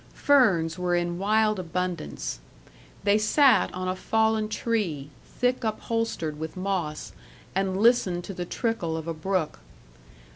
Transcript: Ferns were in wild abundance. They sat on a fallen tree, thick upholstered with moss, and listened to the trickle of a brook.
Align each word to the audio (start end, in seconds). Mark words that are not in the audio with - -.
Ferns 0.15 0.79
were 0.79 0.95
in 0.95 1.19
wild 1.19 1.59
abundance. 1.59 2.39
They 3.03 3.19
sat 3.19 3.71
on 3.71 3.87
a 3.87 3.95
fallen 3.95 4.49
tree, 4.49 5.11
thick 5.37 5.63
upholstered 5.63 6.39
with 6.39 6.57
moss, 6.57 7.11
and 7.53 7.79
listened 7.79 8.23
to 8.23 8.33
the 8.33 8.45
trickle 8.45 8.97
of 8.97 9.07
a 9.07 9.13
brook. 9.13 9.59